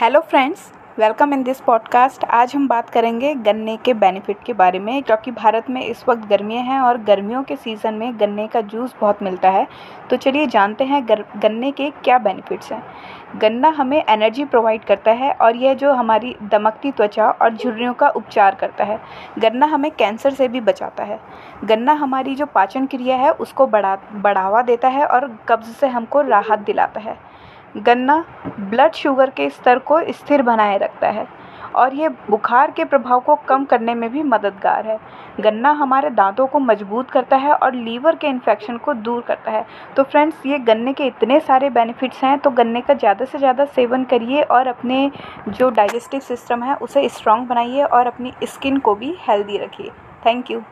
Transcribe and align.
Hello 0.00 0.20
friends 0.20 0.60
welcome 0.98 1.32
in 1.32 1.42
this 1.42 1.60
podcast 1.60 2.24
आज 2.24 2.54
हम 2.54 2.66
बात 2.68 2.88
करेंगे 2.90 3.34
गन्ने 3.36 3.76
के 3.76 3.94
बेनिफिट 3.94 4.36
के 4.44 4.52
बारे 4.52 4.78
में, 4.78 5.02
क्योंकि 5.02 5.30
भारत 5.30 5.68
में 5.70 5.80
इस 5.82 6.04
वक्त 6.08 6.26
गर्मियाँ 6.28 6.62
हैं 6.64 6.78
और 6.80 6.98
गर्मियों 6.98 7.42
के 7.42 7.56
सीज़न 7.56 7.94
में 7.94 8.18
गन्ने 8.20 8.46
का 8.46 8.60
जूस 8.60 8.94
बहुत 9.00 9.22
मिलता 9.22 9.50
है। 9.50 9.66
तो 10.10 10.16
चलिए 10.16 10.46
जानते 10.46 10.84
हैं 10.84 11.04
गन्ने 11.08 11.70
के 11.72 11.90
क्या 12.04 12.18
बेनिफिट्स 12.18 12.72
हैं। 12.72 12.82
गन्ना 13.40 13.68
हमें 13.68 14.02
एनर्जी 14.08 14.44
प्रोवाइड 14.44 14.84
करता 14.84 15.10
है 15.12 15.32
और 15.32 15.56
यह 15.56 15.74
जो 15.74 15.92
हमारी 15.92 16.34
दमकती 16.42 16.92
त्वचा 16.92 17.30
और 17.32 17.54
झुर्रियों 17.54 17.94
का 17.94 18.08
उपचार 18.08 18.54
करता 18.54 18.84
है। 18.84 19.00
गन्ना 19.38 19.66
हमें 19.66 19.90
कैंसर 19.90 20.30
से 20.30 20.48
भी 20.48 20.60
बचाता 20.62 21.04
है। 21.04 21.20
गन्ना 21.64 21.92
हमारी 21.92 22.34
जो 22.34 22.46
पाचन 22.46 22.86
क्रिया 22.86 23.16
है, 23.16 23.30
उसको 23.30 23.66
बढ़ा, 23.66 23.96
बढ़ावा 24.14 24.62
देता 24.62 24.88
है 24.88 25.06
और 25.06 25.36
कब्ज़ 25.48 25.70
से 25.70 25.88
हमको 25.88 26.20
राहत 26.22 26.58
दिलाता 26.58 27.00
है। 27.00 27.29
गन्ना 27.76 28.24
ब्लड 28.60 28.92
शुगर 28.92 29.30
के 29.30 29.48
स्तर 29.50 29.78
को 29.80 30.00
स्थिर 30.12 30.42
बनाए 30.42 30.78
रखता 30.78 31.08
है 31.08 31.26
और 31.76 31.94
ये 31.94 32.08
बुखार 32.08 32.70
के 32.70 32.84
प्रभाव 32.84 33.20
को 33.20 33.34
कम 33.48 33.64
करने 33.64 33.94
में 33.94 34.08
भी 34.12 34.22
मददगार 34.22 34.86
है। 34.86 34.98
गन्ना 35.40 35.70
हमारे 35.72 36.10
दांतों 36.10 36.46
को 36.46 36.58
मज़बूत 36.60 37.10
करता 37.10 37.36
है 37.36 37.52
और 37.52 37.74
लीवर 37.74 38.16
के 38.16 38.26
इन्फेक्शन 38.26 38.76
को 38.76 38.94
दूर 38.94 39.20
करता 39.22 39.50
है। 39.50 39.64
तो 39.96 40.02
फ्रेंड्स 40.02 40.46
ये 40.46 40.58
गन्ने 40.60 40.92
के 40.92 41.06
इतने 41.06 41.38
सारे 41.40 41.70
बेनिफिट्स 41.70 42.24
हैं 42.24 42.38
तो 42.38 42.50
गन्ने 42.50 42.80
का 42.80 42.94
ज़्यादा 42.94 43.24
से 43.24 43.38
ज़्यादा 43.38 43.64
सेवन 43.66 44.04
करिए 44.04 44.42
और 44.42 44.66
अपने 44.66 45.10
जो 45.50 45.70
डाइजेस्टिव 45.70 46.20
सिस्टम 46.22 46.62
है, 46.62 46.74
उसे 46.76 47.08
स्ट्रॉन्ग 47.08 47.48
बनाइए 47.48 47.82
और 47.82 48.06
अपनी 48.06 48.32
स्किन 48.44 48.78
को 48.78 48.94
भी 48.94 49.16
हेल्दी 49.28 49.58
रखिए। 49.58 49.90
Thank 50.26 50.50
you 50.50 50.62